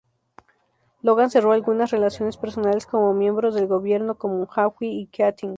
Logan 1.03 1.29
cerró 1.29 1.51
algunas 1.51 1.91
relaciones 1.91 2.35
personales 2.37 2.87
con 2.87 3.15
miembros 3.19 3.53
del 3.53 3.67
gobierno 3.67 4.17
como 4.17 4.47
Hawke 4.47 4.81
y 4.85 5.05
Keating. 5.05 5.49